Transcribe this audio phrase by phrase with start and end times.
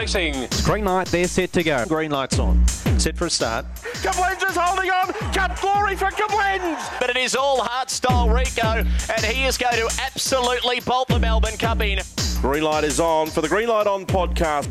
[0.00, 0.48] racing.
[0.64, 1.84] Green light, they're set to go.
[1.86, 2.66] Green lights on.
[2.98, 3.66] Set for a start.
[4.02, 5.12] Koblenz is holding on.
[5.32, 6.98] Cup glory for Koblenz.
[6.98, 11.18] But it is all heart style Rico, and he is going to absolutely bolt the
[11.18, 11.98] Melbourne Cup in.
[12.40, 14.68] Green light is on for the Green Light On podcast.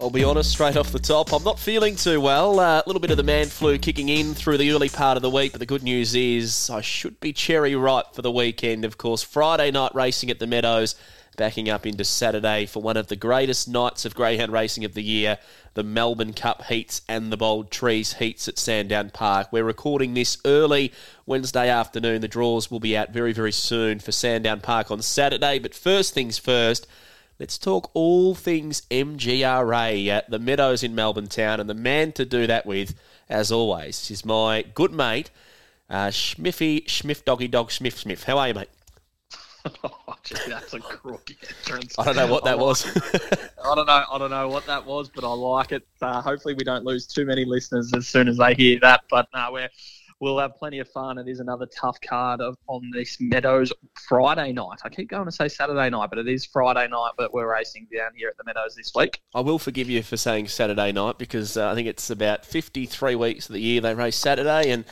[0.00, 2.58] I'll be honest, straight off the top, I'm not feeling too well.
[2.58, 5.22] Uh, A little bit of the man flu kicking in through the early part of
[5.22, 8.84] the week, but the good news is I should be cherry ripe for the weekend.
[8.84, 10.96] Of course, Friday night racing at the Meadows,
[11.36, 15.02] backing up into Saturday for one of the greatest nights of greyhound racing of the
[15.02, 15.38] year,
[15.74, 19.48] the Melbourne Cup heats and the Bold Trease heats at Sandown Park.
[19.50, 20.92] We're recording this early
[21.26, 22.20] Wednesday afternoon.
[22.20, 25.58] The draws will be out very, very soon for Sandown Park on Saturday.
[25.58, 26.86] But first things first.
[27.38, 32.24] Let's talk all things MGRA at the Meadows in Melbourne Town, and the man to
[32.24, 32.94] do that with,
[33.28, 35.30] as always, is my good mate,
[35.90, 38.24] uh, Schmiffy Schmiff Doggy Dog Schmiff Schmiff.
[38.24, 38.68] How are you, mate?
[39.84, 41.98] Oh, gee, that's a crook entrance.
[41.98, 42.86] I don't know what that was.
[42.86, 44.04] I don't know.
[44.10, 45.86] I don't know what that was, but I like it.
[46.00, 49.02] Uh, hopefully, we don't lose too many listeners as soon as they hear that.
[49.10, 49.68] But no, we're
[50.22, 51.18] we'll have plenty of fun.
[51.18, 53.72] It is another tough card of, on this Meadows
[54.08, 54.78] Friday night.
[54.84, 57.12] I keep going to say Saturday night, but it is Friday night.
[57.18, 59.20] But we're racing down here at the Meadows this week.
[59.34, 63.16] I will forgive you for saying Saturday night because uh, I think it's about 53
[63.16, 64.84] weeks of the year they race Saturday, and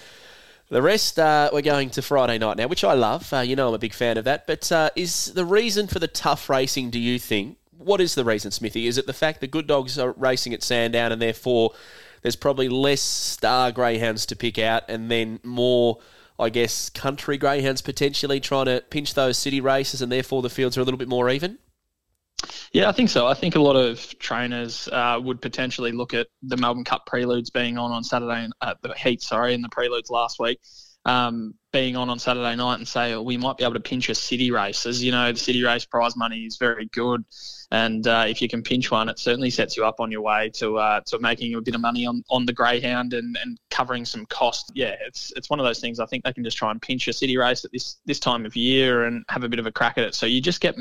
[0.71, 3.33] the rest uh, we're going to Friday night now, which I love.
[3.33, 4.47] Uh, you know I'm a big fan of that.
[4.47, 7.59] But uh, is the reason for the tough racing, do you think?
[7.77, 8.87] What is the reason, Smithy?
[8.87, 11.73] Is it the fact the good dogs are racing at Sandown and therefore
[12.23, 15.98] there's probably less star greyhounds to pick out and then more,
[16.39, 20.77] I guess, country greyhounds potentially trying to pinch those city races and therefore the fields
[20.77, 21.59] are a little bit more even?
[22.72, 23.27] Yeah, I think so.
[23.27, 27.50] I think a lot of trainers uh, would potentially look at the Melbourne Cup preludes
[27.50, 30.61] being on on Saturday, uh, the heat, sorry, and the preludes last week
[31.05, 34.08] um, being on on Saturday night and say oh, we might be able to pinch
[34.08, 34.86] a city race.
[34.86, 37.24] As you know, the city race prize money is very good,
[37.70, 40.50] and uh, if you can pinch one, it certainly sets you up on your way
[40.55, 44.05] to uh, to making a bit of money on, on the greyhound and, and covering
[44.05, 44.70] some costs.
[44.74, 46.00] Yeah, it's it's one of those things.
[46.00, 48.45] I think they can just try and pinch a city race at this this time
[48.45, 50.14] of year and have a bit of a crack at it.
[50.14, 50.77] So you just get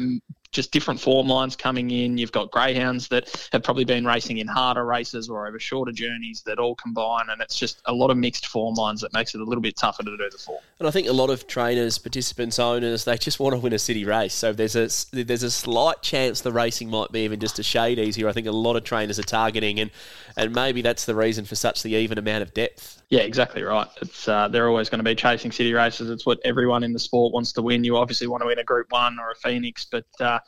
[0.52, 2.18] just different form lines coming in.
[2.18, 6.42] You've got greyhounds that have probably been racing in harder races or over shorter journeys
[6.46, 9.42] that all combine, and it's just a lot of mixed form lines that makes it
[9.42, 10.60] a little bit tougher to do the form.
[10.80, 13.80] And I think a lot of trainers, participants, owners, they just want to win a
[13.80, 14.34] city race.
[14.34, 18.00] So there's a there's a slight chance the racing might be even just a shade
[18.00, 18.28] easier.
[18.28, 19.92] I think a lot of trainers are targeting, and
[20.36, 23.02] and maybe that's the reason for such the even amount of depth.
[23.10, 23.88] Yeah, exactly right.
[24.02, 26.10] It's uh, they're always going to be chasing city races.
[26.10, 27.84] It's what everyone in the sport wants to win.
[27.84, 30.39] You obviously want to win a Group One or a Phoenix, but uh,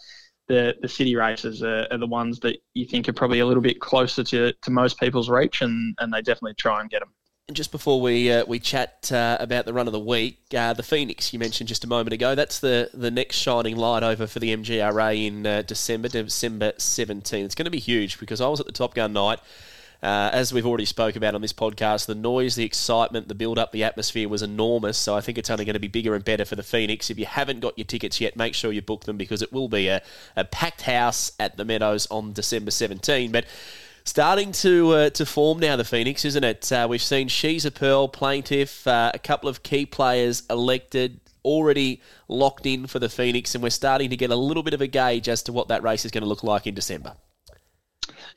[0.47, 3.63] the the city races are, are, the ones that you think are probably a little
[3.63, 7.13] bit closer to, to most people's reach, and, and they definitely try and get them.
[7.47, 10.73] And just before we uh, we chat uh, about the run of the week, uh,
[10.73, 14.27] the Phoenix you mentioned just a moment ago, that's the, the next shining light over
[14.27, 17.43] for the MGRA in uh, December, December 17.
[17.43, 19.39] It's going to be huge because I was at the Top Gun night.
[20.01, 23.59] Uh, as we've already spoke about on this podcast, the noise, the excitement, the build
[23.59, 24.97] up, the atmosphere was enormous.
[24.97, 27.11] So I think it's only going to be bigger and better for the Phoenix.
[27.11, 29.67] If you haven't got your tickets yet, make sure you book them because it will
[29.67, 30.01] be a,
[30.35, 33.31] a packed house at the Meadows on December 17.
[33.31, 33.45] But
[34.03, 36.71] starting to uh, to form now, the Phoenix, isn't it?
[36.71, 41.19] Uh, we've seen She's a Pearl, Plaintiff, uh, a couple of key players elected.
[41.43, 44.81] Already locked in for the Phoenix, and we're starting to get a little bit of
[44.81, 47.15] a gauge as to what that race is going to look like in December.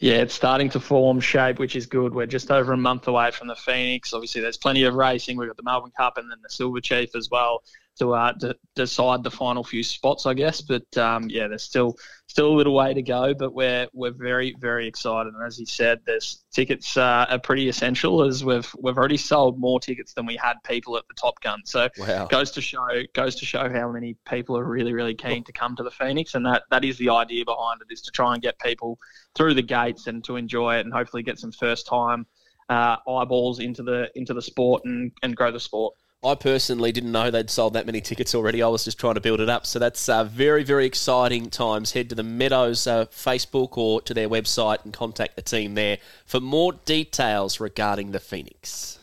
[0.00, 2.14] Yeah, it's starting to form shape, which is good.
[2.14, 4.12] We're just over a month away from the Phoenix.
[4.12, 5.36] Obviously, there's plenty of racing.
[5.36, 7.62] We've got the Melbourne Cup and then the Silver Chief as well
[7.98, 10.60] to, uh, to decide the final few spots, I guess.
[10.60, 11.96] But um, yeah, there's still
[12.26, 15.32] still a little way to go, but we're we're very very excited.
[15.32, 19.58] And as you said, there's tickets uh, are pretty essential as we've we've already sold
[19.58, 21.60] more tickets than we had people at the Top Gun.
[21.64, 22.26] So wow.
[22.26, 25.76] goes to show goes to show how many people are really really keen to come
[25.76, 28.42] to the Phoenix, and that that is the idea behind it is to try and
[28.42, 28.98] get people
[29.34, 32.26] through the gates and to enjoy it and hopefully get some first time
[32.68, 35.94] uh, eyeballs into the into the sport and, and grow the sport.
[36.24, 38.62] I personally didn't know they'd sold that many tickets already.
[38.62, 39.66] I was just trying to build it up.
[39.66, 41.92] So that's uh, very, very exciting times.
[41.92, 45.98] Head to the Meadows uh, Facebook or to their website and contact the team there
[46.24, 48.98] for more details regarding the Phoenix.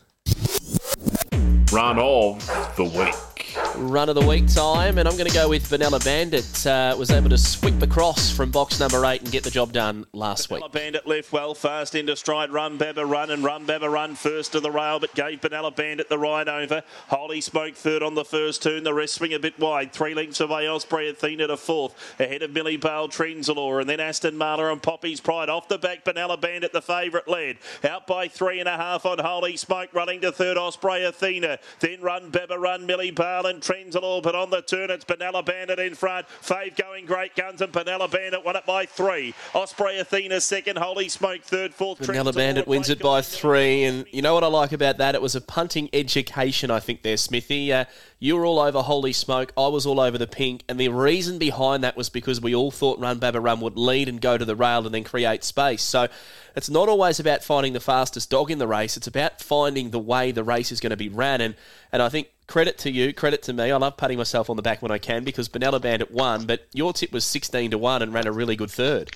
[1.71, 3.30] Run of the week.
[3.75, 6.65] Run of the week time, and I'm going to go with Vanilla Bandit.
[6.65, 10.05] Uh, was able to sweep across from box number eight and get the job done
[10.13, 10.73] last Vanilla week.
[10.73, 12.51] Bandit left well, fast into stride.
[12.51, 16.07] Run Beba run and Run Beba run first to the rail, but gave Vanilla Bandit
[16.07, 16.83] the ride over.
[17.07, 18.83] Holy Smoke third on the first turn.
[18.83, 19.91] The rest swing a bit wide.
[19.91, 20.69] Three lengths away.
[20.69, 21.93] Osprey Athena to fourth.
[22.19, 25.49] Ahead of Millie Bale, Trenzalore, and then Aston Marler and Poppy's Pride.
[25.49, 27.57] Off the back, Vanilla Bandit, the favourite led.
[27.83, 30.57] Out by three and a half on Holy Smoke, running to third.
[30.57, 31.59] Osprey Athena.
[31.79, 33.40] Then Run Beba run Millie Bale.
[33.41, 36.27] Vale a little bit on the turn it's Vanilla Bandit in front.
[36.41, 39.33] Fave going great guns and Vanilla Bandit won it by three.
[39.53, 41.99] Osprey Athena second, Holy Smoke third, fourth.
[41.99, 45.15] Vanilla Bandit wins it by three, and you know what I like about that?
[45.15, 47.73] It was a punting education, I think, there, Smithy.
[47.73, 47.85] Uh,
[48.19, 51.39] you were all over Holy Smoke, I was all over the pink, and the reason
[51.39, 54.45] behind that was because we all thought Run Baba Run would lead and go to
[54.45, 55.81] the rail and then create space.
[55.81, 56.07] So
[56.55, 59.99] it's not always about finding the fastest dog in the race, it's about finding the
[59.99, 61.55] way the race is going to be ran, and,
[61.91, 63.71] and I think credit to you, credit to me.
[63.71, 66.67] I love patting myself on the back when I can because Vanilla Bandit won, but
[66.73, 69.09] your tip was 16 to 1 and ran a really good third.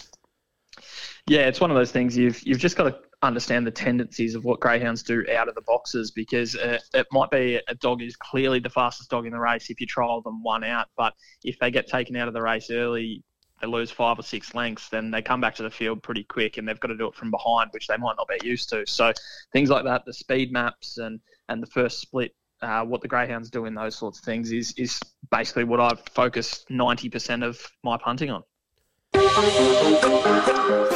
[1.27, 4.45] Yeah, it's one of those things you've you've just got to understand the tendencies of
[4.45, 8.15] what greyhounds do out of the boxes because uh, it might be a dog is
[8.15, 11.59] clearly the fastest dog in the race if you trial them one out, but if
[11.59, 13.21] they get taken out of the race early,
[13.59, 16.57] they lose five or six lengths, then they come back to the field pretty quick,
[16.57, 18.85] and they've got to do it from behind, which they might not be used to.
[18.87, 19.11] So
[19.51, 22.33] things like that, the speed maps and and the first split.
[22.61, 24.99] Uh, what the greyhounds do in those sorts of things is is
[25.29, 28.43] basically what I've focused 90% of my punting on.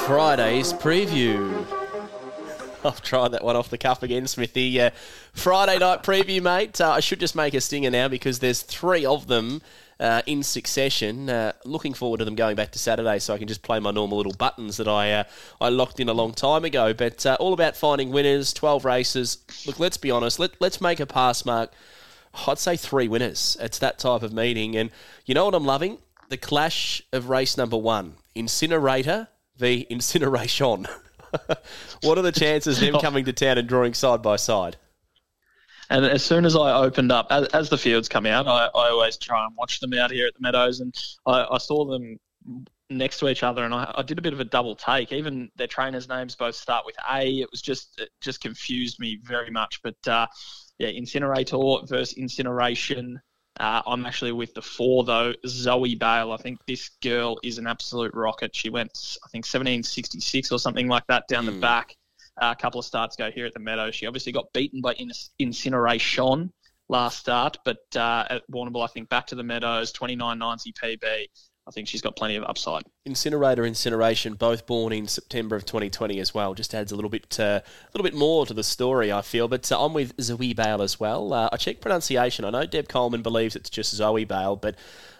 [0.06, 1.66] Friday's preview.
[2.86, 4.80] I've tried that one off the cuff again, Smithy.
[4.80, 4.92] Uh,
[5.34, 6.80] Friday night preview, mate.
[6.80, 9.62] Uh, I should just make a stinger now because there's three of them
[10.00, 11.30] uh, in succession.
[11.30, 13.92] Uh, looking forward to them going back to Saturday so I can just play my
[13.92, 15.24] normal little buttons that I uh,
[15.60, 16.94] I locked in a long time ago.
[16.94, 19.38] But uh, all about finding winners, 12 races.
[19.66, 20.40] Look, let's be honest.
[20.40, 21.72] Let, let's make a pass mark.
[22.48, 23.57] I'd say three winners.
[23.60, 24.75] It's that type of meeting.
[24.75, 24.92] And
[25.25, 25.98] you know what I'm loving?
[26.30, 30.88] The clash of race number one Incinerator v Incineration.
[32.01, 34.78] what are the chances of them coming to town and drawing side by side?
[35.89, 38.89] And as soon as I opened up, as, as the fields come out, I, I,
[38.89, 40.95] always try and watch them out here at the Meadows, and
[41.25, 42.18] I, I saw them
[42.89, 45.12] next to each other, and I, I, did a bit of a double take.
[45.12, 47.39] Even their trainers' names both start with A.
[47.41, 49.81] It was just it just confused me very much.
[49.81, 50.27] But uh,
[50.77, 53.19] yeah, Incinerator versus Incineration.
[53.59, 55.33] Uh, I'm actually with the four though.
[55.47, 56.31] Zoe Bale.
[56.31, 58.56] I think this girl is an absolute rocket.
[58.56, 58.91] She went,
[59.24, 61.47] I think, 1766 or something like that down mm.
[61.47, 61.62] the hmm.
[61.62, 61.95] back.
[62.41, 63.91] A couple of starts ago here at the Meadow.
[63.91, 64.95] She obviously got beaten by
[65.39, 66.51] Incineration
[66.88, 71.03] last start, but uh, at Warrnambool, I think back to the Meadows, 29.90 PB.
[71.03, 72.83] I think she's got plenty of upside.
[73.10, 76.54] Incinerator, Incineration, both born in September of 2020 as well.
[76.54, 79.48] Just adds a little bit, uh, a little bit more to the story, I feel.
[79.48, 81.34] But uh, I'm with Zoe Bale as well.
[81.34, 82.46] Uh, I checked pronunciation.
[82.46, 84.76] I know Deb Coleman believes it's just Zoe Bale, but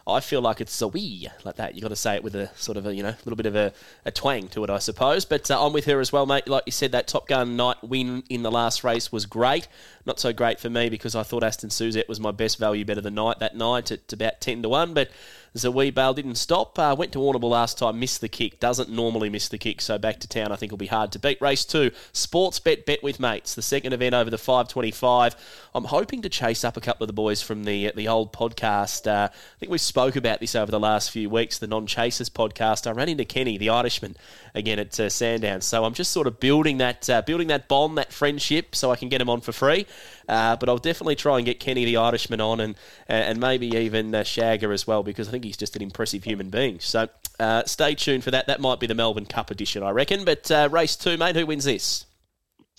[0.10, 1.76] I feel like it's Zoe like that.
[1.76, 3.46] You've got to say it with a sort of a you know a little bit
[3.46, 3.74] of a,
[4.06, 5.26] a twang to it, I suppose.
[5.26, 6.48] But uh, I'm with her as well, mate.
[6.48, 9.68] Like you said, that Top Gun night win in the last race was great.
[10.06, 12.98] Not so great for me because I thought Aston Suzette was my best value bet
[12.98, 15.10] of the night that night at about ten to one, but.
[15.58, 16.78] Zoe Bale didn't stop.
[16.78, 18.60] Uh, went to Warrnambool last time, missed the kick.
[18.60, 21.20] Doesn't normally miss the kick, so back to town I think will be hard to
[21.20, 21.42] beat.
[21.42, 25.36] Race two, Sportsbet Bet with Mates, the second event over the 525.
[25.74, 29.08] I'm hoping to chase up a couple of the boys from the the old podcast.
[29.08, 32.30] Uh, I think we spoke about this over the last few weeks, the Non Chasers
[32.30, 32.88] podcast.
[32.88, 34.16] I ran into Kenny, the Irishman,
[34.54, 35.62] again at uh, Sandown.
[35.62, 38.96] So I'm just sort of building that uh, building that bond, that friendship, so I
[38.96, 39.86] can get him on for free.
[40.30, 42.76] Uh, but I'll definitely try and get Kenny the Irishman on, and
[43.08, 46.50] and maybe even uh, Shagger as well, because I think he's just an impressive human
[46.50, 46.80] being.
[46.80, 47.10] So
[47.40, 48.48] uh, stay tuned for that.
[48.48, 50.26] That might be the Melbourne Cup edition, I reckon.
[50.26, 52.06] But uh, race two, mate, who wins this?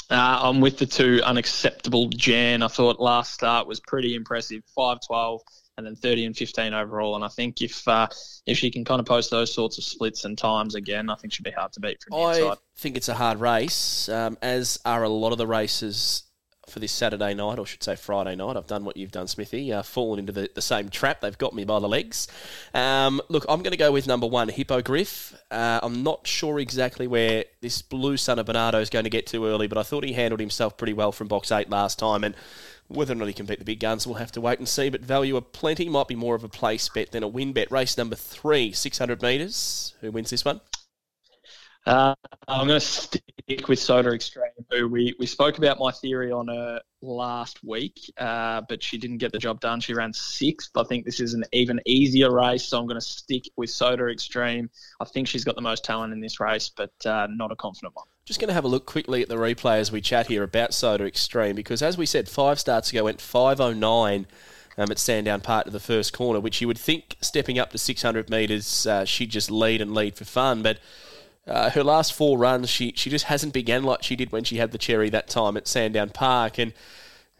[0.08, 2.62] Uh, I'm with the two unacceptable Jan.
[2.62, 4.62] I thought last start was pretty impressive.
[4.74, 5.40] 512
[5.76, 7.16] and then 30 and 15 overall.
[7.16, 8.06] And I think if uh,
[8.46, 11.32] if she can kind of post those sorts of splits and times again, I think
[11.32, 12.52] she'd be hard to beat from the I inside.
[12.52, 16.24] I think it's a hard race, um, as are a lot of the races
[16.68, 18.56] for this Saturday night, or should say Friday night.
[18.56, 21.20] I've done what you've done, Smithy, uh, fallen into the, the same trap.
[21.20, 22.28] They've got me by the legs.
[22.74, 25.34] Um, look, I'm going to go with number one, Hippogriff.
[25.50, 29.26] Uh, I'm not sure exactly where this Blue Son of Bernardo is going to get
[29.28, 32.24] to early, but I thought he handled himself pretty well from box eight last time,
[32.24, 32.34] and
[32.90, 34.90] whether or not he can beat the big guns, we'll have to wait and see.
[34.90, 37.70] But value of plenty might be more of a place bet than a win bet.
[37.70, 39.94] Race number three, 600 metres.
[40.00, 40.60] Who wins this one?
[41.86, 42.14] Uh,
[42.46, 46.80] I'm going to stick with Soda Extreme, we, we spoke about my theory on her
[47.02, 49.80] last week, uh, but she didn't get the job done.
[49.80, 50.70] She ran sixth.
[50.76, 54.06] I think this is an even easier race, so I'm going to stick with Soda
[54.06, 54.70] Extreme.
[55.00, 57.94] I think she's got the most talent in this race, but uh, not a confident
[57.96, 58.06] one.
[58.24, 60.72] Just going to have a look quickly at the replay as we chat here about
[60.72, 64.26] Soda Extreme, because as we said, five starts ago went 509
[64.78, 67.78] um, at Sandown Park to the first corner, which you would think stepping up to
[67.78, 70.78] 600 metres, uh, she'd just lead and lead for fun, but
[71.50, 74.56] uh, her last four runs, she she just hasn't began like she did when she
[74.56, 76.72] had the cherry that time at Sandown Park, and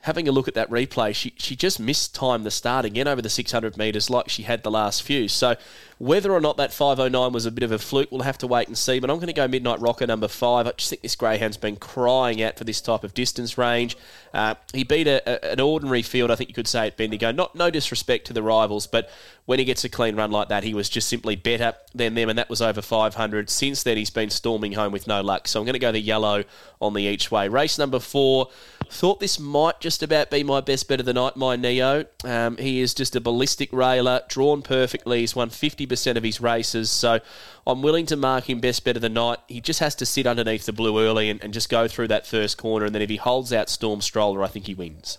[0.03, 3.21] having a look at that replay, she, she just missed time the start again over
[3.21, 5.29] the 600 metres like she had the last few.
[5.29, 5.57] So
[5.99, 8.67] whether or not that 509 was a bit of a fluke, we'll have to wait
[8.67, 8.99] and see.
[8.99, 10.67] But I'm going to go Midnight Rocker number five.
[10.67, 13.99] I just think this greyhound's been crying out for this type of distance range.
[14.33, 17.31] Uh, he beat a, a, an ordinary field, I think you could say, at Bendigo.
[17.33, 19.11] Not no disrespect to the rivals, but
[19.45, 22.31] when he gets a clean run like that, he was just simply better than them,
[22.31, 23.51] and that was over 500.
[23.51, 25.47] Since then, he's been storming home with no luck.
[25.49, 26.45] So I'm going to go the yellow
[26.81, 27.49] on the each way.
[27.49, 28.49] Race number four.
[28.93, 32.07] Thought this might just about be my best bet of the night, my Neo.
[32.25, 35.21] Um, he is just a ballistic railer, drawn perfectly.
[35.21, 37.21] He's won 50% of his races, so
[37.65, 39.39] I'm willing to mark him best bet of the night.
[39.47, 42.27] He just has to sit underneath the blue early and, and just go through that
[42.27, 45.19] first corner, and then if he holds out Storm Stroller, I think he wins.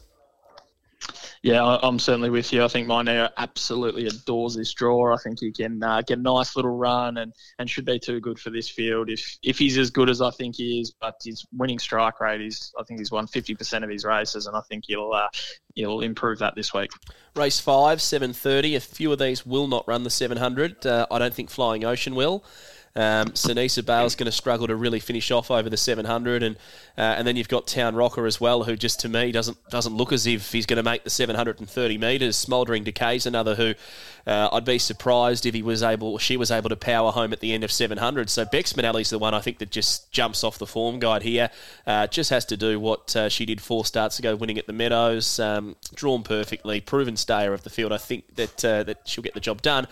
[1.44, 2.64] Yeah, I'm certainly with you.
[2.64, 5.12] I think Mineo absolutely adores this draw.
[5.12, 8.20] I think he can uh, get a nice little run and, and should be too
[8.20, 10.92] good for this field if if he's as good as I think he is.
[11.02, 14.56] But his winning strike rate is I think he's won 50% of his races, and
[14.56, 15.30] I think he'll uh,
[15.74, 16.92] he'll improve that this week.
[17.36, 18.76] Race five, 7:30.
[18.76, 20.86] A few of these will not run the 700.
[20.86, 22.44] Uh, I don't think Flying Ocean will.
[22.96, 26.56] Um, Sinisa Bale's going to struggle to really finish off over the 700, and
[26.98, 29.96] uh, and then you've got Town Rocker as well, who just to me doesn't doesn't
[29.96, 32.36] look as if he's going to make the 730 metres.
[32.36, 33.74] Smouldering Decay's another who
[34.28, 37.40] uh, I'd be surprised if he was able, she was able to power home at
[37.40, 38.30] the end of 700.
[38.30, 41.50] So Bex Manelli's the one I think that just jumps off the form guide here.
[41.88, 44.74] Uh, just has to do what uh, she did four starts ago, winning at the
[44.74, 47.92] Meadows, um, drawn perfectly, proven stayer of the field.
[47.92, 49.88] I think that uh, that she'll get the job done.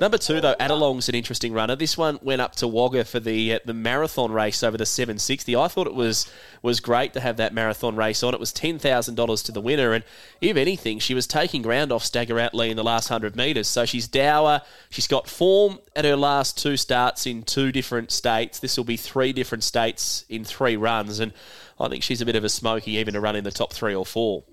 [0.00, 1.74] Number two, though, Adelong's an interesting runner.
[1.74, 5.56] This one went up to Wagga for the uh, the marathon race over the 760.
[5.56, 6.30] I thought it was
[6.62, 8.32] was great to have that marathon race on.
[8.32, 10.04] It was ten thousand dollars to the winner, and
[10.40, 13.66] if anything, she was taking ground off Stagger Outley in the last hundred metres.
[13.66, 14.62] So she's dour.
[14.88, 18.60] She's got form at her last two starts in two different states.
[18.60, 21.32] This will be three different states in three runs, and
[21.80, 23.94] I think she's a bit of a smoky, even to run in the top three
[23.94, 24.44] or four.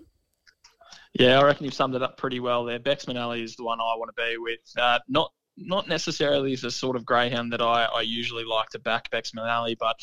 [1.18, 2.80] Yeah, I reckon you've summed it up pretty well there.
[2.80, 4.60] Bex Manelli is the one I want to be with.
[4.78, 9.10] Uh, not not necessarily the sort of greyhound that I, I usually like to back
[9.10, 9.96] Bex Manelli, but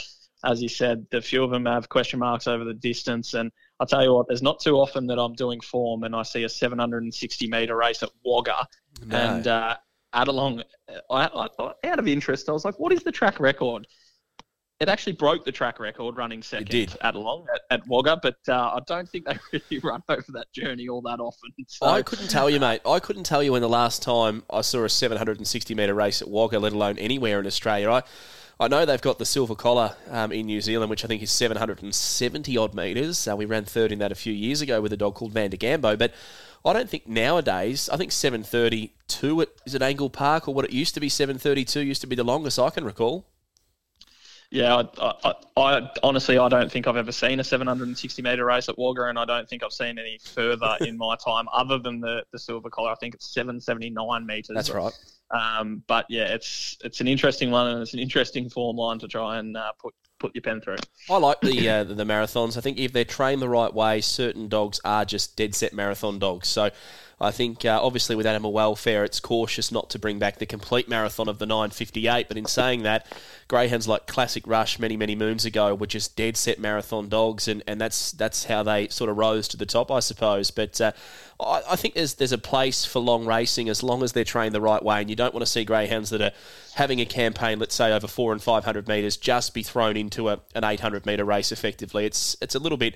[0.44, 3.34] as you said, the few of them have question marks over the distance.
[3.34, 6.22] And I'll tell you what, there's not too often that I'm doing form and I
[6.22, 8.66] see a 760 metre race at Wagga.
[9.06, 9.16] No.
[9.16, 9.76] And uh,
[10.14, 10.64] Adelong,
[11.10, 13.86] I, I, out of interest, I was like, what is the track record?
[14.80, 18.52] It actually broke the track record running second at Long at, at Wagga, but uh,
[18.74, 21.50] I don't think they really run over that journey all that often.
[21.68, 21.86] So.
[21.86, 22.80] I couldn't tell you, mate.
[22.84, 26.28] I couldn't tell you when the last time I saw a 760 metre race at
[26.28, 27.90] Wagga, let alone anywhere in Australia.
[27.90, 28.02] I,
[28.58, 31.30] I know they've got the silver collar um, in New Zealand, which I think is
[31.30, 33.26] 770 odd metres.
[33.26, 35.98] Uh, we ran third in that a few years ago with a dog called Vandergambo,
[35.98, 36.12] but
[36.64, 37.88] I don't think nowadays.
[37.88, 41.80] I think 732 at is it Angle Park or what it used to be 732
[41.80, 43.26] used to be the longest I can recall.
[44.52, 48.68] Yeah, I, I, I, honestly I don't think I've ever seen a 760 metre race
[48.68, 52.00] at Wagga, and I don't think I've seen any further in my time other than
[52.00, 52.90] the, the silver collar.
[52.90, 54.54] I think it's 779 metres.
[54.54, 54.92] That's right.
[55.30, 59.08] Um, but yeah, it's it's an interesting one, and it's an interesting form line to
[59.08, 60.76] try and uh, put put your pen through.
[61.10, 62.58] I like the, uh, the marathons.
[62.58, 66.18] I think if they're trained the right way, certain dogs are just dead set marathon
[66.18, 66.48] dogs.
[66.48, 66.70] So
[67.22, 70.88] I think uh, obviously with animal welfare, it's cautious not to bring back the complete
[70.88, 72.26] marathon of the 958.
[72.26, 73.06] But in saying that,
[73.46, 77.62] greyhounds like Classic Rush many many moons ago were just dead set marathon dogs, and,
[77.68, 80.50] and that's that's how they sort of rose to the top, I suppose.
[80.50, 80.92] But uh,
[81.38, 84.52] I, I, think there's there's a place for long racing as long as they're trained
[84.52, 86.32] the right way, and you don't want to see greyhounds that are
[86.74, 90.28] having a campaign, let's say over four and five hundred metres, just be thrown into
[90.28, 92.04] a, an 800 metre race effectively.
[92.04, 92.94] It's it's a little bit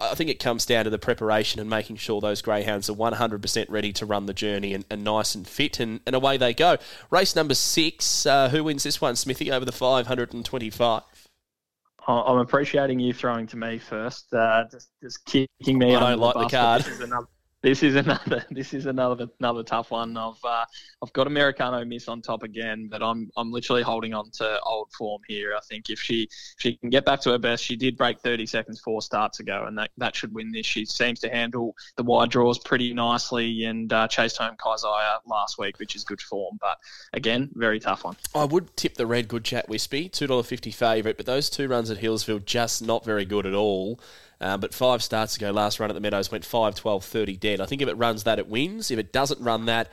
[0.00, 3.66] I think it comes down to the preparation and making sure those greyhounds are 100%
[3.68, 6.76] ready to run the journey and, and nice and fit, and, and away they go.
[7.10, 8.26] Race number six.
[8.26, 11.02] Uh, who wins this one, Smithy, over the 525?
[12.08, 15.94] I'm appreciating you throwing to me first, uh, just just kicking me.
[15.94, 16.82] I don't like the, the card.
[16.82, 17.26] This is another,
[17.66, 20.16] this is another this is another another tough one.
[20.16, 20.64] I've uh,
[21.02, 24.92] I've got Americano miss on top again, but I'm I'm literally holding on to old
[24.92, 25.52] form here.
[25.56, 28.20] I think if she if she can get back to her best, she did break
[28.20, 30.64] 30 seconds four starts ago, and that, that should win this.
[30.64, 34.86] She seems to handle the wide draws pretty nicely, and uh, chased home Kaiser
[35.26, 36.58] last week, which is good form.
[36.60, 36.78] But
[37.14, 38.16] again, very tough one.
[38.32, 41.66] I would tip the red good chat Wispy, two dollar fifty favourite, but those two
[41.66, 43.98] runs at Healesville just not very good at all.
[44.40, 47.60] Uh, but five starts ago, last run at the Meadows went 5, 12, 30 dead.
[47.60, 48.90] I think if it runs that, it wins.
[48.90, 49.90] If it doesn't run that,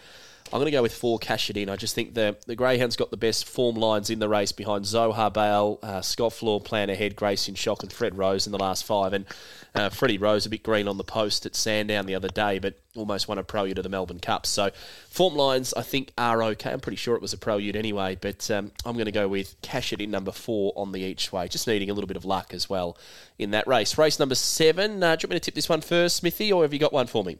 [0.51, 1.69] I'm going to go with four, cash it in.
[1.69, 4.85] I just think the, the Greyhound's got the best form lines in the race behind
[4.85, 8.85] Zohar Bale, uh, Floor, Plan Ahead, Grace in Shock, and Fred Rose in the last
[8.85, 9.13] five.
[9.13, 9.25] And
[9.73, 12.79] uh, Freddie Rose a bit green on the post at Sandown the other day, but
[12.95, 14.45] almost won a prelude to the Melbourne Cup.
[14.45, 14.69] So
[15.09, 16.71] form lines, I think, are okay.
[16.71, 19.55] I'm pretty sure it was a prelude anyway, but um, I'm going to go with
[19.63, 22.25] cash it in number four on the each way, just needing a little bit of
[22.25, 22.97] luck as well
[23.39, 23.97] in that race.
[23.97, 25.01] Race number seven.
[25.01, 26.93] Uh, do you want me to tip this one first, Smithy, or have you got
[26.93, 27.39] one for me?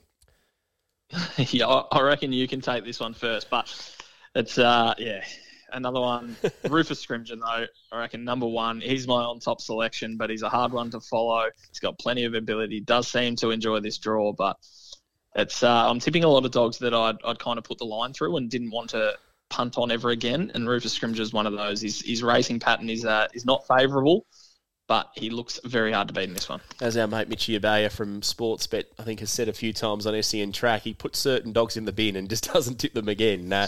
[1.37, 3.73] yeah, I reckon you can take this one first, but
[4.35, 5.23] it's uh, yeah,
[5.71, 6.35] another one.
[6.69, 8.81] Rufus Scrimgeon, though, I reckon number one.
[8.81, 11.49] He's my on top selection, but he's a hard one to follow.
[11.69, 12.81] He's got plenty of ability.
[12.81, 14.57] Does seem to enjoy this draw, but
[15.35, 17.85] it's uh, I'm tipping a lot of dogs that I'd I'd kind of put the
[17.85, 19.13] line through and didn't want to
[19.49, 20.51] punt on ever again.
[20.53, 21.81] And Rufus Scrimgeon is one of those.
[21.81, 24.25] His his racing pattern is uh, is not favourable
[24.87, 26.59] but he looks very hard to beat in this one.
[26.81, 30.21] As our mate Mitchy Abaya from Sportsbet, I think, has said a few times on
[30.21, 33.51] SEN track, he puts certain dogs in the bin and just doesn't tip them again.
[33.51, 33.67] Uh,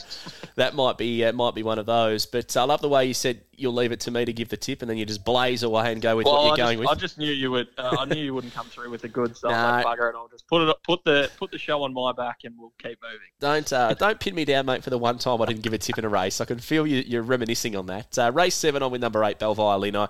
[0.56, 2.26] that might be uh, might be one of those.
[2.26, 4.58] But I love the way you said you'll leave it to me to give the
[4.58, 6.78] tip, and then you just blaze away and go with well, what you're I going
[6.78, 6.98] just, with.
[6.98, 7.68] I just knew you would.
[7.78, 9.52] Uh, I knew you wouldn't come through with the good stuff.
[9.52, 9.78] Nah.
[9.78, 10.16] Like bugger it.
[10.16, 13.00] I'll just put it put the put the show on my back, and we'll keep
[13.02, 13.20] moving.
[13.40, 14.84] Don't uh, don't pin me down, mate.
[14.84, 16.86] For the one time I didn't give a tip in a race, I can feel
[16.86, 18.18] you, you're reminiscing on that.
[18.18, 20.08] Uh, race seven, on with number eight, Belvire Lino.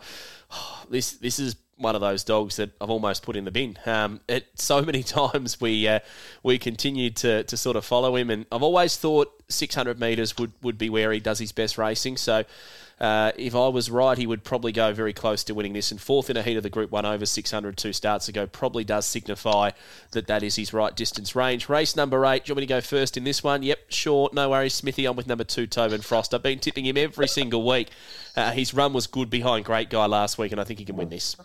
[0.51, 3.77] Oh, this this is one of those dogs that I've almost put in the bin.
[3.85, 5.99] Um, it so many times we uh,
[6.43, 10.53] we continued to, to sort of follow him, and I've always thought 600 metres would,
[10.61, 12.17] would be where he does his best racing.
[12.17, 12.43] So
[12.99, 15.91] uh, if I was right, he would probably go very close to winning this.
[15.91, 18.83] And fourth in a heat of the Group 1 over 600 two starts ago probably
[18.83, 19.71] does signify
[20.11, 21.67] that that is his right distance range.
[21.67, 22.45] Race number eight.
[22.45, 23.63] Do you want me to go first in this one?
[23.63, 24.29] Yep, sure.
[24.33, 24.73] No worries.
[24.73, 26.33] Smithy, I'm with number two, Tobin Frost.
[26.33, 27.89] I've been tipping him every single week.
[28.35, 30.95] Uh, his run was good behind Great Guy last week, and I think he can
[30.95, 31.35] win this.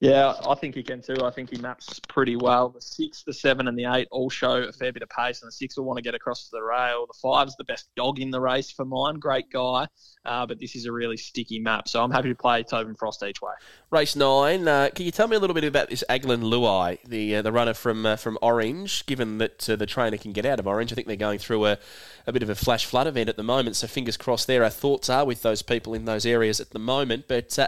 [0.00, 1.24] Yeah, I think he can too.
[1.24, 2.68] I think he maps pretty well.
[2.68, 5.48] The six, the seven, and the eight all show a fair bit of pace, and
[5.48, 7.04] the six will want to get across to the rail.
[7.08, 9.16] The five's the best dog in the race for mine.
[9.16, 9.88] Great guy,
[10.24, 13.24] uh, but this is a really sticky map, so I'm happy to play Tobin Frost
[13.24, 13.50] each way.
[13.90, 14.68] Race nine.
[14.68, 17.50] Uh, can you tell me a little bit about this Aglan Luai, the uh, the
[17.50, 19.04] runner from uh, from Orange?
[19.06, 21.66] Given that uh, the trainer can get out of Orange, I think they're going through
[21.66, 21.78] a,
[22.24, 23.74] a bit of a flash flood event at the moment.
[23.74, 24.46] So fingers crossed.
[24.46, 27.24] There, our thoughts are with those people in those areas at the moment.
[27.26, 27.66] But uh,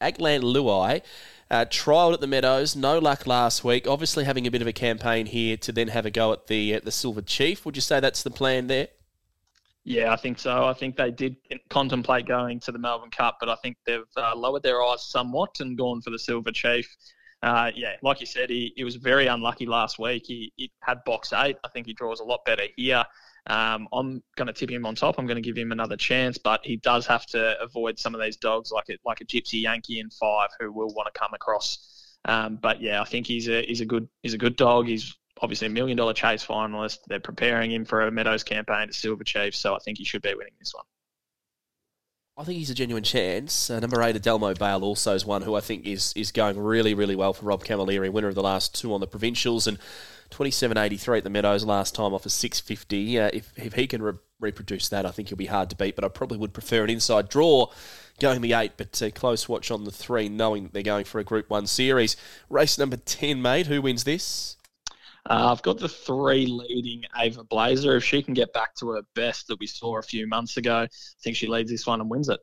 [0.00, 1.02] Aglan Luai.
[1.50, 3.88] Uh, trialled at the Meadows, no luck last week.
[3.88, 6.76] Obviously, having a bit of a campaign here to then have a go at the
[6.76, 7.66] uh, the Silver Chief.
[7.66, 8.86] Would you say that's the plan there?
[9.82, 10.66] Yeah, I think so.
[10.66, 11.36] I think they did
[11.68, 15.58] contemplate going to the Melbourne Cup, but I think they've uh, lowered their eyes somewhat
[15.58, 16.86] and gone for the Silver Chief.
[17.42, 20.24] Uh, yeah, like you said, he, he was very unlucky last week.
[20.26, 21.56] He, he had box eight.
[21.64, 23.04] I think he draws a lot better here.
[23.46, 25.18] Um, I'm going to tip him on top.
[25.18, 28.20] I'm going to give him another chance, but he does have to avoid some of
[28.20, 31.32] these dogs like a, like a Gypsy Yankee in five who will want to come
[31.34, 32.18] across.
[32.26, 34.86] Um, but yeah, I think he's a he's a good he's a good dog.
[34.86, 36.98] He's obviously a million dollar chase finalist.
[37.06, 40.22] They're preparing him for a Meadows campaign to Silver Chief, so I think he should
[40.22, 40.84] be winning this one.
[42.36, 43.68] I think he's a genuine chance.
[43.68, 46.94] Uh, number eight, Adelmo Bale, also is one who I think is is going really,
[46.94, 49.78] really well for Rob Camilleri, winner of the last two on the provincials and
[50.30, 53.18] 27.83 at the Meadows last time off a 650.
[53.18, 55.96] Uh, if, if he can re- reproduce that, I think he'll be hard to beat,
[55.96, 57.70] but I probably would prefer an inside draw
[58.20, 61.18] going the eight, but uh, close watch on the three, knowing that they're going for
[61.18, 62.16] a Group 1 series.
[62.48, 63.66] Race number 10, mate.
[63.66, 64.56] Who wins this?
[65.28, 67.96] Uh, I've got the three leading Ava Blazer.
[67.96, 70.76] If she can get back to her best that we saw a few months ago,
[70.76, 70.88] I
[71.22, 72.40] think she leads this one and wins it.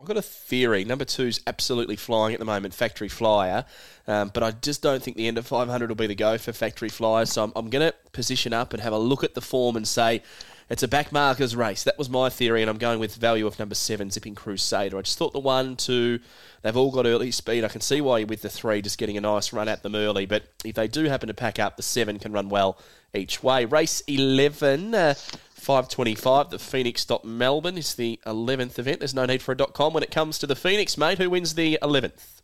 [0.00, 0.86] I've got a theory.
[0.86, 3.66] Number two's absolutely flying at the moment, Factory Flyer,
[4.08, 6.54] um, but I just don't think the end of 500 will be the go for
[6.54, 7.26] Factory Flyer.
[7.26, 9.86] So I'm, I'm going to position up and have a look at the form and
[9.86, 10.22] say
[10.70, 11.82] it's a backmarkers race.
[11.82, 14.96] That was my theory, and I'm going with value of number seven, Zipping Crusader.
[14.96, 16.20] I just thought the one, two,
[16.62, 17.62] they've all got early speed.
[17.62, 19.94] I can see why you're with the three, just getting a nice run at them
[19.94, 20.24] early.
[20.24, 22.78] But if they do happen to pack up, the seven can run well
[23.12, 23.66] each way.
[23.66, 24.94] Race 11.
[24.94, 25.14] Uh,
[25.60, 29.00] 525, the Phoenix dot Melbourne is the 11th event.
[29.00, 31.18] There's no need for a dot .com when it comes to the Phoenix, mate.
[31.18, 32.40] Who wins the 11th?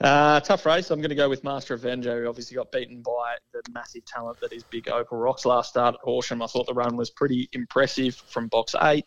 [0.00, 0.90] Uh, tough race.
[0.90, 4.40] I'm going to go with Master Avenger, who obviously got beaten by the massive talent
[4.40, 6.42] that is Big Opal Rocks last start at Horsham.
[6.42, 9.06] I thought the run was pretty impressive from box eight.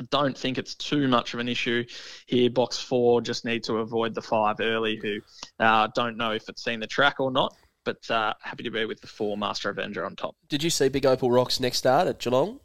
[0.00, 1.84] I don't think it's too much of an issue
[2.26, 2.50] here.
[2.50, 5.18] Box four just need to avoid the five early, who
[5.58, 7.54] uh, don't know if it's seen the track or not
[7.88, 10.36] but uh, happy to be with the four Master Avenger on top.
[10.50, 12.60] Did you see Big Opal Rocks next start at Geelong?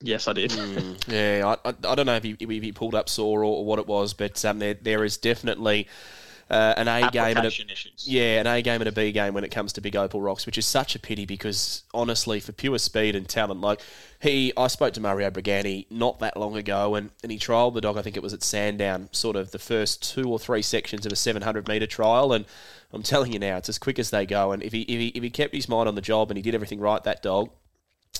[0.00, 0.50] Yes, I did.
[0.52, 3.44] Mm, yeah, I, I, I, don't know if he, if he pulled up sore or,
[3.44, 5.86] or, what it was, but um, there there is definitely
[6.48, 8.04] uh, an A game and a, issues.
[8.06, 10.46] yeah, an A game and a B game when it comes to Big Opal Rocks,
[10.46, 13.82] which is such a pity because honestly, for pure speed and talent, like
[14.18, 17.82] he, I spoke to Mario Brigani not that long ago, and, and he trialled the
[17.82, 17.98] dog.
[17.98, 21.12] I think it was at Sandown, sort of the first two or three sections of
[21.12, 22.46] a 700 metre trial, and
[22.92, 24.52] I'm telling you now, it's as quick as they go.
[24.52, 26.42] And if he if he if he kept his mind on the job and he
[26.42, 27.50] did everything right, that dog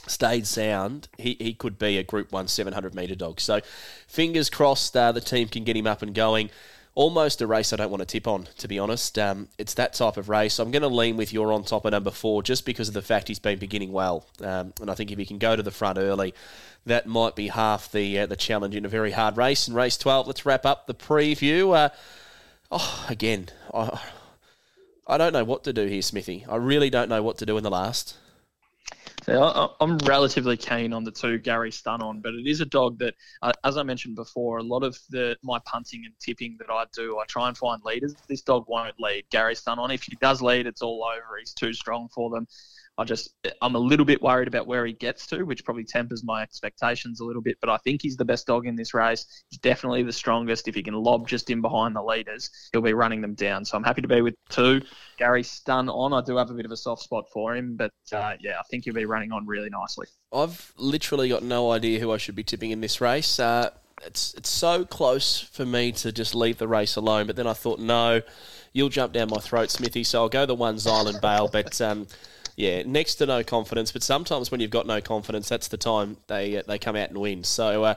[0.07, 3.41] stayed sound, he, he could be a Group 1 700 metre dog.
[3.41, 3.61] So
[4.07, 6.51] fingers crossed uh, the team can get him up and going.
[6.95, 9.19] Almost a race I don't want to tip on, to be honest.
[9.19, 10.59] Um, it's that type of race.
[10.59, 13.01] I'm going to lean with your on top of number four just because of the
[13.01, 14.27] fact he's been beginning well.
[14.43, 16.35] Um, and I think if he can go to the front early,
[16.85, 19.69] that might be half the uh, the challenge in a very hard race.
[19.69, 21.75] In race 12, let's wrap up the preview.
[21.75, 21.89] Uh,
[22.71, 23.99] oh, again, I,
[25.13, 26.47] I don't know what to do here, Smithy.
[26.49, 28.17] I really don't know what to do in the last.
[29.25, 32.99] So I'm relatively keen on the two Gary Stun on, but it is a dog
[33.01, 36.71] that, uh, as I mentioned before, a lot of the my punting and tipping that
[36.71, 38.15] I do, I try and find leaders.
[38.27, 39.91] This dog won't lead Gary Stun on.
[39.91, 41.39] If he does lead, it's all over.
[41.39, 42.49] He's too strong for them.
[42.99, 46.23] I just I'm a little bit worried about where he gets to, which probably tempers
[46.25, 47.57] my expectations a little bit.
[47.61, 49.45] But I think he's the best dog in this race.
[49.49, 50.69] He's definitely the strongest.
[50.69, 53.65] If he can lob just in behind the leaders, he'll be running them down.
[53.65, 54.83] So I'm happy to be with two.
[55.17, 56.13] Gary Stun on.
[56.13, 58.63] I do have a bit of a soft spot for him, but uh, yeah, I
[58.71, 60.07] think he'll be running on really nicely.
[60.31, 63.41] I've literally got no idea who I should be tipping in this race.
[63.41, 63.71] Uh,
[64.05, 67.55] it's it's so close for me to just leave the race alone, but then I
[67.55, 68.21] thought, no,
[68.75, 70.05] you'll jump down my throat, Smithy.
[70.05, 71.81] So I'll go the one Zyland Bale, but.
[71.81, 72.07] Um,
[72.57, 76.17] yeah, next to no confidence, but sometimes when you've got no confidence, that's the time
[76.27, 77.45] they uh, they come out and win.
[77.45, 77.95] So uh,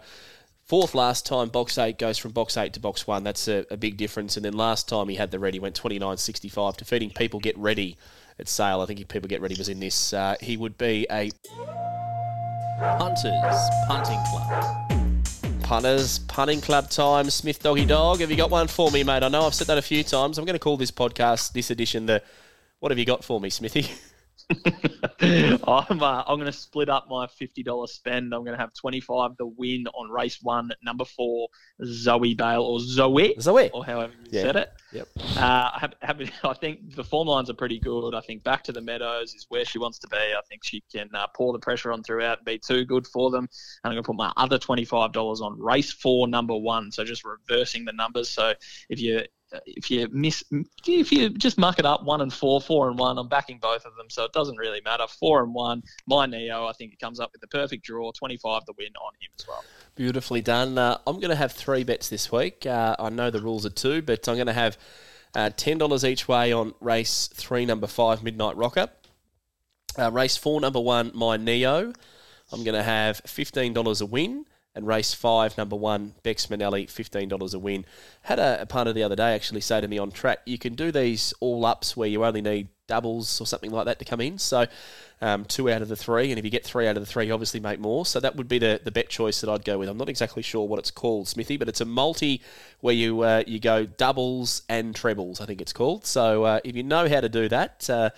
[0.64, 3.24] fourth last time, box eight goes from box eight to box one.
[3.24, 4.38] That's a, a big difference.
[4.38, 6.78] And then last time he had the ready, went twenty nine sixty five.
[6.78, 7.98] Defeating people get ready
[8.40, 8.82] at sale.
[8.82, 10.14] I think if people get ready was in this.
[10.14, 11.32] Uh, he would be a
[12.80, 15.64] Punters Punting Club.
[15.64, 17.30] punters punting club time.
[17.30, 19.24] Smith Doggy Dog, have you got one for me, mate?
[19.24, 20.38] I know I've said that a few times.
[20.38, 22.22] I'm going to call this podcast, this edition, the.
[22.80, 23.90] What have you got for me, Smithy?
[25.22, 28.34] I'm uh, I'm going to split up my fifty dollars spend.
[28.34, 31.48] I'm going to have twenty five the win on race one, number four,
[31.84, 33.70] Zoe Bale or Zoe, Zoe.
[33.74, 34.42] or however you Yeah.
[34.44, 34.70] said it.
[34.92, 35.08] Yep.
[35.38, 38.14] Uh, I, have, have, I think the form lines are pretty good.
[38.16, 40.18] I think back to the Meadows is where she wants to be.
[40.18, 43.32] I think she can uh, pour the pressure on throughout and be too good for
[43.32, 43.44] them.
[43.44, 43.50] And
[43.84, 46.92] I'm going to put my other $25 on race four, number one.
[46.92, 48.30] So just reversing the numbers.
[48.30, 48.54] So
[48.90, 49.22] if you
[49.66, 50.44] if you miss,
[50.88, 53.86] if you just muck it up, one and four, four and one, I'm backing both
[53.86, 55.06] of them, so it doesn't really matter.
[55.08, 58.66] Four and one, my Neo, I think it comes up with the perfect draw, 25
[58.66, 59.64] the win on him as well.
[59.96, 60.78] Beautifully done.
[60.78, 62.66] Uh, I'm going to have three bets this week.
[62.66, 64.78] Uh, I know the rules are two, but I'm going to have
[65.36, 68.90] uh, $10 each way on race three, number five, Midnight Rocker.
[69.98, 71.94] Uh, race four, number one, My Neo.
[72.52, 74.46] I'm going to have $15 a win.
[74.76, 77.86] And race five, number one, Bex Manelli, $15 a win.
[78.24, 80.76] Had a, a punter the other day actually say to me on track, you can
[80.76, 84.22] do these all ups where you only need doubles or something like that to come
[84.22, 84.38] in.
[84.38, 84.66] So
[85.22, 86.30] um, two out of the three.
[86.32, 88.06] And if you get three out of the three, you obviously make more.
[88.06, 89.90] So that would be the, the bet choice that I'd go with.
[89.90, 92.42] I'm not exactly sure what it's called, Smithy, but it's a multi
[92.82, 96.06] where you uh, you go doubles and trebles, I think it's called.
[96.06, 98.10] So uh, if you know how to do that, uh,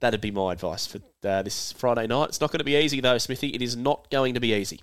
[0.00, 2.28] that'd be my advice for uh, this Friday night.
[2.28, 3.48] It's not going to be easy, though, Smithy.
[3.48, 4.80] It is not going to be easy.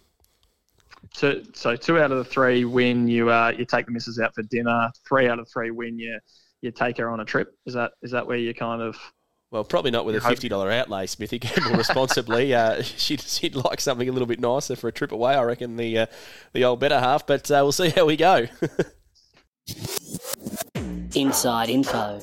[1.14, 4.34] So, so two out of the three win, you uh, you take the missus out
[4.34, 4.92] for dinner.
[5.08, 6.20] Three out of three win, you
[6.62, 7.50] you take her on a trip.
[7.66, 8.98] Is that is that where you kind of
[9.52, 11.40] Well, probably not with a fifty dollar outlay, Smithy.
[11.40, 12.54] Gamble responsibly.
[12.56, 15.36] uh, she'd, she'd like something a little bit nicer for a trip away.
[15.36, 16.06] I reckon the uh,
[16.54, 18.48] the old better half, but uh, we'll see how we go.
[21.16, 22.22] Inside info.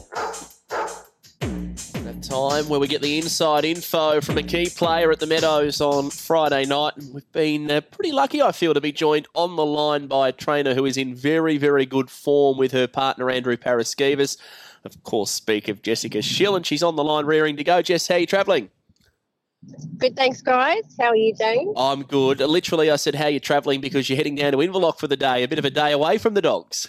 [2.33, 6.09] Time where we get the inside info from a key player at the Meadows on
[6.09, 6.95] Friday night.
[6.97, 10.29] And we've been uh, pretty lucky, I feel, to be joined on the line by
[10.29, 14.39] a trainer who is in very, very good form with her partner, Andrew Paraskevas.
[14.83, 17.83] Of course, speak of Jessica Schill, and she's on the line rearing to go.
[17.83, 18.71] Jess, how are you travelling?
[19.99, 20.85] Good, thanks, guys.
[20.99, 21.75] How are you doing?
[21.77, 22.41] I'm good.
[22.41, 23.83] Literally, I said, how are you travelling?
[23.83, 26.17] Because you're heading down to Inverloch for the day, a bit of a day away
[26.17, 26.89] from the dogs.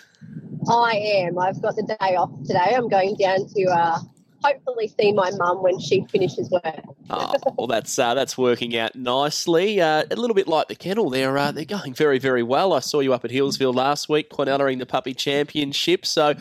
[0.69, 1.37] I am.
[1.37, 2.73] I've got the day off today.
[2.77, 3.99] I'm going down to uh,
[4.43, 6.83] hopefully see my mum when she finishes work.
[7.09, 9.81] Oh, well, that's uh, that's working out nicely.
[9.81, 12.73] Uh, a little bit like the kennel, they're uh, they're going very very well.
[12.73, 16.05] I saw you up at Healesville last week, Quinella the puppy championship.
[16.05, 16.35] So,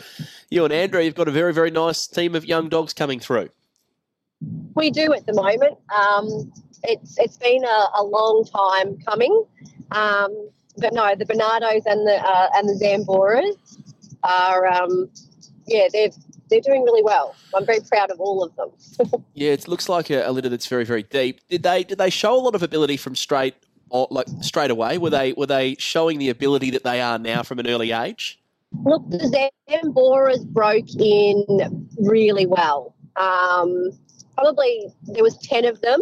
[0.49, 3.49] you and Andrew, you've got a very very nice team of young dogs coming through.
[4.75, 5.77] We do at the moment.
[5.95, 6.51] Um,
[6.83, 9.45] it's it's been a, a long time coming,
[9.91, 13.77] um, but no, the Bernardos and the uh, and the Zamboras
[14.23, 15.09] are um,
[15.67, 16.09] yeah they're
[16.49, 17.35] they're doing really well.
[17.55, 19.23] I'm very proud of all of them.
[19.33, 21.39] Yeah, it looks like a, a litter that's very very deep.
[21.49, 23.55] Did they did they show a lot of ability from straight
[23.89, 24.97] or like straight away?
[24.97, 28.39] Were they were they showing the ability that they are now from an early age?
[28.83, 32.95] Look, the Zamboras broke in really well.
[33.15, 33.91] Um,
[34.35, 36.01] probably there was 10 of them.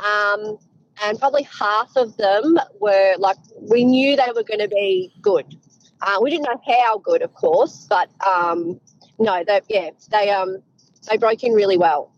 [0.00, 0.58] Um,
[1.02, 5.56] and probably half of them were like, we knew they were going to be good.
[6.02, 8.80] Uh, we didn't know how good, of course, but um,
[9.20, 10.62] no, they, yeah, they, um,
[11.08, 12.12] they broke in really well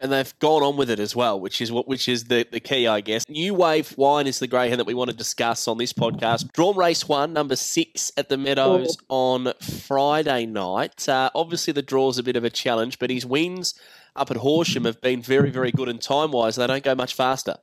[0.00, 2.60] and they've gone on with it as well, which is what which is the, the
[2.60, 3.28] key, I guess.
[3.28, 6.52] New Wave Wine is the greyhound that we want to discuss on this podcast.
[6.52, 11.08] Drawn race one, number six at the Meadows on Friday night.
[11.08, 13.74] Uh, obviously, the draw's a bit of a challenge, but his wins
[14.14, 17.14] up at Horsham have been very, very good, and time wise, they don't go much
[17.14, 17.56] faster.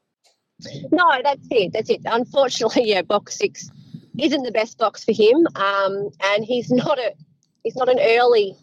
[0.92, 1.74] No, that's it.
[1.74, 2.02] That's it.
[2.06, 3.70] Unfortunately, yeah, box six
[4.18, 7.14] isn't the best box for him, um, and he's not a
[7.66, 8.56] he's not an early.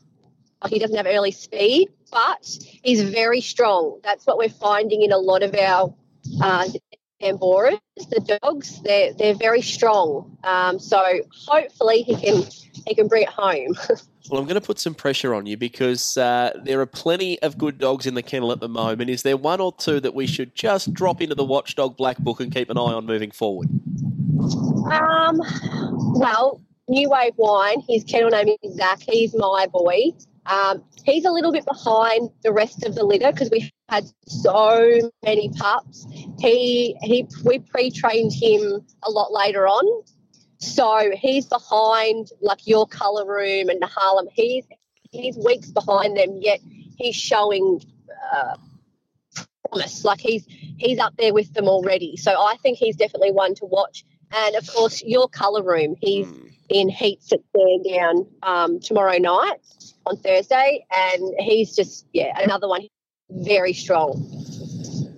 [0.69, 2.47] He doesn't have early speed but
[2.83, 3.99] he's very strong.
[4.05, 5.93] That's what we're finding in a lot of our
[6.41, 6.69] uh,
[7.21, 7.79] Zamboras.
[7.97, 10.37] The dogs, they're they're very strong.
[10.45, 11.03] Um, so
[11.47, 12.45] hopefully he can
[12.87, 13.75] he can bring it home.
[14.31, 17.59] Well, I'm going to put some pressure on you because uh, there are plenty of
[17.59, 19.11] good dogs in the kennel at the moment.
[19.11, 22.39] Is there one or two that we should just drop into the Watchdog Black Book
[22.39, 23.69] and keep an eye on moving forward?
[24.93, 25.41] Um,
[26.15, 29.01] well, New Wave Wine, his kennel name is Zach.
[29.01, 30.13] He's my boy.
[30.47, 35.11] Um, he's a little bit behind the rest of the litter because we had so
[35.25, 36.07] many pups.
[36.41, 40.05] He he we pre-trained him a lot later on,
[40.59, 44.27] so he's behind like your colour room and the Harlem.
[44.33, 44.65] He's
[45.13, 46.59] he's weeks behind them, yet
[46.97, 47.81] he's showing
[48.35, 48.57] uh,
[49.69, 50.05] promise.
[50.05, 52.17] Like he's he's up there with them already.
[52.17, 54.05] So I think he's definitely one to watch.
[54.33, 55.95] And of course, your colour room.
[56.01, 56.47] He's hmm.
[56.73, 59.59] In heats at Sandown um, tomorrow night
[60.07, 62.87] on Thursday, and he's just yeah another one
[63.31, 64.29] very strong.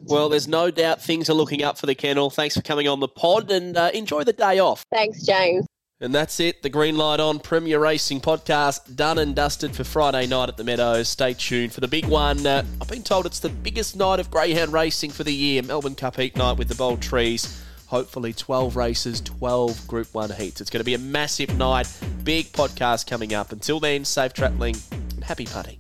[0.07, 2.29] Well, there's no doubt things are looking up for the kennel.
[2.31, 4.85] Thanks for coming on the pod and uh, enjoy the day off.
[4.93, 5.65] Thanks, James.
[6.01, 6.63] And that's it.
[6.63, 10.65] The Green Light On Premier Racing podcast done and dusted for Friday night at the
[10.65, 11.09] Meadows.
[11.09, 12.47] Stay tuned for the big one.
[12.47, 15.63] Uh, I've been told it's the biggest night of greyhound racing for the year.
[15.63, 20.61] Melbourne Cup Heat Night with the Bold Trease hopefully 12 races, 12 Group 1 heats.
[20.61, 21.89] It's going to be a massive night,
[22.25, 23.53] big podcast coming up.
[23.53, 25.79] Until then, safe travelling and happy putting.